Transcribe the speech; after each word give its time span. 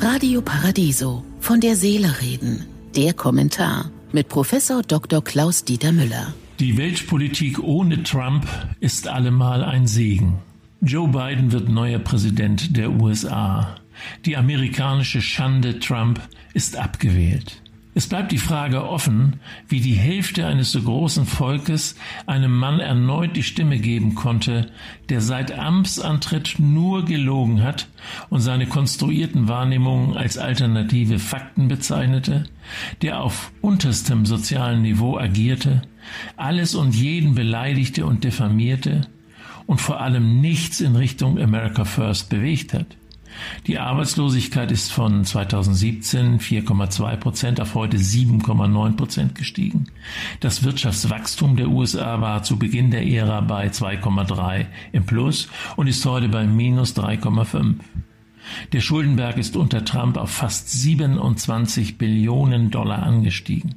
Radio 0.00 0.42
Paradiso 0.42 1.24
von 1.40 1.60
der 1.60 1.76
Seele 1.76 2.20
reden. 2.20 2.66
Der 2.96 3.14
Kommentar 3.14 3.90
mit 4.12 4.28
Professor 4.28 4.82
Dr. 4.82 5.22
Klaus 5.22 5.64
Dieter 5.64 5.92
Müller. 5.92 6.34
Die 6.60 6.76
Weltpolitik 6.76 7.58
ohne 7.58 8.02
Trump 8.02 8.46
ist 8.80 9.08
allemal 9.08 9.64
ein 9.64 9.86
Segen. 9.86 10.38
Joe 10.80 11.08
Biden 11.08 11.52
wird 11.52 11.68
neuer 11.68 11.98
Präsident 11.98 12.76
der 12.76 12.90
USA. 12.90 13.76
Die 14.24 14.36
amerikanische 14.36 15.22
Schande 15.22 15.78
Trump 15.78 16.20
ist 16.54 16.76
abgewählt. 16.76 17.62
Es 17.94 18.06
bleibt 18.06 18.32
die 18.32 18.38
Frage 18.38 18.88
offen, 18.88 19.40
wie 19.68 19.80
die 19.80 19.92
Hälfte 19.92 20.46
eines 20.46 20.72
so 20.72 20.80
großen 20.80 21.26
Volkes 21.26 21.94
einem 22.26 22.56
Mann 22.56 22.80
erneut 22.80 23.36
die 23.36 23.42
Stimme 23.42 23.78
geben 23.78 24.14
konnte, 24.14 24.70
der 25.10 25.20
seit 25.20 25.58
Amtsantritt 25.58 26.54
nur 26.58 27.04
gelogen 27.04 27.62
hat 27.62 27.88
und 28.30 28.40
seine 28.40 28.66
konstruierten 28.66 29.46
Wahrnehmungen 29.46 30.16
als 30.16 30.38
alternative 30.38 31.18
Fakten 31.18 31.68
bezeichnete, 31.68 32.44
der 33.02 33.20
auf 33.20 33.52
unterstem 33.60 34.24
sozialen 34.24 34.80
Niveau 34.80 35.18
agierte, 35.18 35.82
alles 36.38 36.74
und 36.74 36.94
jeden 36.94 37.34
beleidigte 37.34 38.06
und 38.06 38.24
diffamierte 38.24 39.06
und 39.66 39.82
vor 39.82 40.00
allem 40.00 40.40
nichts 40.40 40.80
in 40.80 40.96
Richtung 40.96 41.38
America 41.38 41.84
First 41.84 42.30
bewegt 42.30 42.72
hat. 42.72 42.86
Die 43.66 43.78
Arbeitslosigkeit 43.78 44.70
ist 44.70 44.92
von 44.92 45.24
2017 45.24 46.38
4,2 46.40 47.16
Prozent 47.16 47.60
auf 47.60 47.74
heute 47.74 47.96
7,9 47.96 48.96
Prozent 48.96 49.34
gestiegen. 49.34 49.86
Das 50.40 50.64
Wirtschaftswachstum 50.64 51.56
der 51.56 51.68
USA 51.68 52.20
war 52.20 52.42
zu 52.42 52.58
Beginn 52.58 52.90
der 52.90 53.06
Ära 53.06 53.40
bei 53.40 53.68
2,3 53.68 54.66
im 54.92 55.04
Plus 55.04 55.48
und 55.76 55.86
ist 55.86 56.04
heute 56.04 56.28
bei 56.28 56.46
minus 56.46 56.96
3,5. 56.96 57.76
Der 58.72 58.80
Schuldenberg 58.80 59.38
ist 59.38 59.56
unter 59.56 59.84
Trump 59.84 60.16
auf 60.16 60.30
fast 60.30 60.70
27 60.70 61.98
Billionen 61.98 62.70
Dollar 62.70 63.02
angestiegen. 63.02 63.76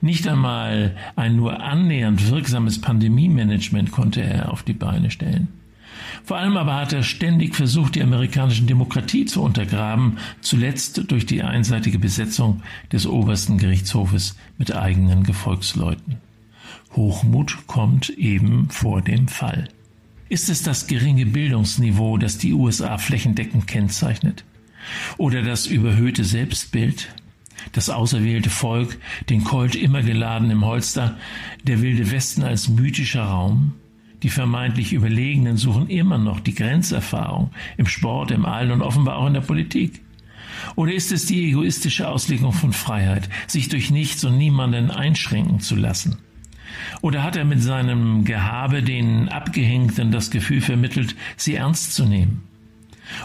Nicht 0.00 0.26
einmal 0.28 0.96
ein 1.16 1.36
nur 1.36 1.60
annähernd 1.60 2.30
wirksames 2.30 2.80
Pandemiemanagement 2.80 3.90
konnte 3.90 4.22
er 4.22 4.52
auf 4.52 4.62
die 4.62 4.72
Beine 4.72 5.10
stellen. 5.10 5.48
Vor 6.24 6.36
allem 6.36 6.56
aber 6.56 6.76
hat 6.76 6.92
er 6.92 7.02
ständig 7.02 7.54
versucht, 7.54 7.94
die 7.94 8.02
amerikanische 8.02 8.62
Demokratie 8.62 9.24
zu 9.24 9.42
untergraben, 9.42 10.18
zuletzt 10.40 11.10
durch 11.10 11.26
die 11.26 11.42
einseitige 11.42 11.98
Besetzung 11.98 12.62
des 12.92 13.06
obersten 13.06 13.58
Gerichtshofes 13.58 14.36
mit 14.58 14.74
eigenen 14.74 15.22
Gefolgsleuten. 15.22 16.18
Hochmut 16.94 17.66
kommt 17.66 18.10
eben 18.10 18.70
vor 18.70 19.02
dem 19.02 19.28
Fall. 19.28 19.68
Ist 20.28 20.50
es 20.50 20.62
das 20.62 20.86
geringe 20.86 21.26
Bildungsniveau, 21.26 22.18
das 22.18 22.38
die 22.38 22.52
USA 22.52 22.98
flächendeckend 22.98 23.66
kennzeichnet? 23.66 24.44
Oder 25.16 25.42
das 25.42 25.66
überhöhte 25.66 26.24
Selbstbild? 26.24 27.08
Das 27.72 27.90
auserwählte 27.90 28.50
Volk, 28.50 28.98
den 29.28 29.44
Colt 29.44 29.74
immer 29.74 30.02
geladen 30.02 30.50
im 30.50 30.64
Holster, 30.64 31.16
der 31.64 31.82
wilde 31.82 32.10
Westen 32.10 32.42
als 32.42 32.68
mythischer 32.68 33.24
Raum? 33.24 33.74
Die 34.22 34.30
vermeintlich 34.30 34.92
Überlegenen 34.92 35.56
suchen 35.56 35.88
immer 35.88 36.18
noch 36.18 36.40
die 36.40 36.54
Grenzerfahrung 36.54 37.50
im 37.76 37.86
Sport, 37.86 38.30
im 38.30 38.44
All 38.44 38.72
und 38.72 38.82
offenbar 38.82 39.16
auch 39.16 39.26
in 39.26 39.34
der 39.34 39.40
Politik. 39.40 40.00
Oder 40.74 40.92
ist 40.92 41.12
es 41.12 41.26
die 41.26 41.50
egoistische 41.50 42.08
Auslegung 42.08 42.52
von 42.52 42.72
Freiheit, 42.72 43.28
sich 43.46 43.68
durch 43.68 43.90
nichts 43.90 44.24
und 44.24 44.36
niemanden 44.38 44.90
einschränken 44.90 45.60
zu 45.60 45.76
lassen? 45.76 46.18
Oder 47.00 47.22
hat 47.22 47.36
er 47.36 47.44
mit 47.44 47.62
seinem 47.62 48.24
Gehabe 48.24 48.82
den 48.82 49.28
Abgehängten 49.28 50.10
das 50.10 50.30
Gefühl 50.30 50.60
vermittelt, 50.60 51.14
sie 51.36 51.54
ernst 51.54 51.94
zu 51.94 52.04
nehmen? 52.04 52.47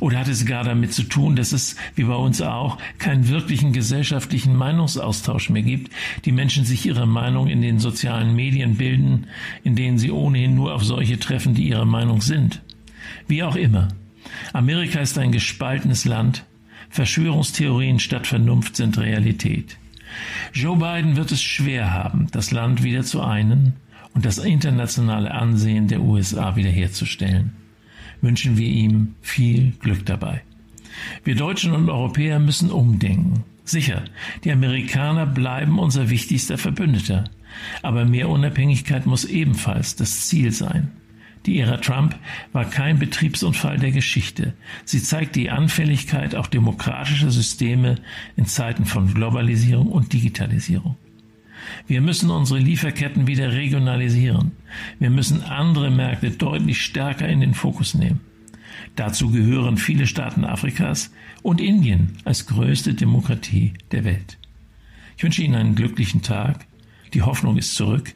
Oder 0.00 0.18
hat 0.18 0.28
es 0.28 0.46
gar 0.46 0.64
damit 0.64 0.92
zu 0.92 1.04
tun, 1.04 1.36
dass 1.36 1.52
es, 1.52 1.76
wie 1.94 2.04
bei 2.04 2.14
uns 2.14 2.40
auch, 2.42 2.78
keinen 2.98 3.28
wirklichen 3.28 3.72
gesellschaftlichen 3.72 4.56
Meinungsaustausch 4.56 5.50
mehr 5.50 5.62
gibt, 5.62 5.92
die 6.24 6.32
Menschen 6.32 6.64
sich 6.64 6.86
ihre 6.86 7.06
Meinung 7.06 7.48
in 7.48 7.62
den 7.62 7.78
sozialen 7.78 8.34
Medien 8.34 8.76
bilden, 8.76 9.26
in 9.64 9.76
denen 9.76 9.98
sie 9.98 10.10
ohnehin 10.10 10.54
nur 10.54 10.74
auf 10.74 10.84
solche 10.84 11.18
treffen, 11.18 11.54
die 11.54 11.68
ihre 11.68 11.86
Meinung 11.86 12.20
sind? 12.20 12.62
Wie 13.26 13.42
auch 13.42 13.56
immer. 13.56 13.88
Amerika 14.52 15.00
ist 15.00 15.18
ein 15.18 15.32
gespaltenes 15.32 16.04
Land. 16.04 16.44
Verschwörungstheorien 16.90 17.98
statt 17.98 18.26
Vernunft 18.26 18.76
sind 18.76 18.98
Realität. 18.98 19.76
Joe 20.52 20.76
Biden 20.76 21.16
wird 21.16 21.30
es 21.30 21.42
schwer 21.42 21.92
haben, 21.92 22.26
das 22.32 22.50
Land 22.50 22.82
wieder 22.82 23.04
zu 23.04 23.22
einen 23.22 23.74
und 24.12 24.24
das 24.24 24.38
internationale 24.38 25.30
Ansehen 25.30 25.86
der 25.86 26.00
USA 26.00 26.56
wiederherzustellen 26.56 27.52
wünschen 28.20 28.56
wir 28.56 28.68
ihm 28.68 29.14
viel 29.20 29.72
Glück 29.80 30.06
dabei. 30.06 30.42
Wir 31.24 31.34
Deutschen 31.34 31.72
und 31.72 31.88
Europäer 31.88 32.38
müssen 32.38 32.70
umdenken. 32.70 33.44
Sicher, 33.64 34.04
die 34.44 34.52
Amerikaner 34.52 35.26
bleiben 35.26 35.78
unser 35.78 36.10
wichtigster 36.10 36.58
Verbündeter. 36.58 37.24
Aber 37.82 38.04
mehr 38.04 38.28
Unabhängigkeit 38.28 39.06
muss 39.06 39.24
ebenfalls 39.24 39.96
das 39.96 40.28
Ziel 40.28 40.52
sein. 40.52 40.90
Die 41.46 41.58
Ära 41.58 41.78
Trump 41.78 42.18
war 42.52 42.64
kein 42.66 42.98
Betriebsunfall 42.98 43.78
der 43.78 43.92
Geschichte. 43.92 44.52
Sie 44.84 45.02
zeigt 45.02 45.36
die 45.36 45.50
Anfälligkeit 45.50 46.34
auch 46.34 46.46
demokratischer 46.46 47.30
Systeme 47.30 47.96
in 48.36 48.44
Zeiten 48.46 48.84
von 48.84 49.14
Globalisierung 49.14 49.86
und 49.86 50.12
Digitalisierung. 50.12 50.96
Wir 51.86 52.00
müssen 52.00 52.30
unsere 52.30 52.60
Lieferketten 52.60 53.26
wieder 53.26 53.52
regionalisieren. 53.52 54.52
Wir 54.98 55.10
müssen 55.10 55.42
andere 55.42 55.90
Märkte 55.90 56.30
deutlich 56.30 56.82
stärker 56.82 57.28
in 57.28 57.40
den 57.40 57.54
Fokus 57.54 57.94
nehmen. 57.94 58.20
Dazu 58.96 59.30
gehören 59.30 59.76
viele 59.76 60.06
Staaten 60.06 60.44
Afrikas 60.44 61.10
und 61.42 61.60
Indien 61.60 62.18
als 62.24 62.46
größte 62.46 62.94
Demokratie 62.94 63.74
der 63.92 64.04
Welt. 64.04 64.38
Ich 65.16 65.24
wünsche 65.24 65.42
Ihnen 65.42 65.54
einen 65.54 65.74
glücklichen 65.74 66.22
Tag. 66.22 66.66
Die 67.12 67.22
Hoffnung 67.22 67.56
ist 67.56 67.74
zurück, 67.74 68.14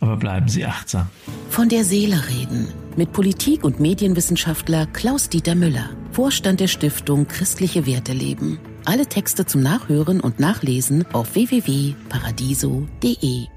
aber 0.00 0.16
bleiben 0.16 0.48
Sie 0.48 0.64
achtsam. 0.64 1.08
Von 1.50 1.68
der 1.68 1.84
Seele 1.84 2.22
reden 2.28 2.68
mit 2.96 3.12
Politik- 3.12 3.64
und 3.64 3.80
Medienwissenschaftler 3.80 4.86
Klaus-Dieter 4.86 5.54
Müller, 5.54 5.90
Vorstand 6.12 6.60
der 6.60 6.68
Stiftung 6.68 7.28
Christliche 7.28 7.86
Werte 7.86 8.12
leben. 8.12 8.58
Alle 8.86 9.06
Texte 9.06 9.44
zum 9.44 9.62
Nachhören 9.62 10.20
und 10.20 10.38
Nachlesen 10.38 11.04
auf 11.12 11.34
www.paradiso.de. 11.34 13.55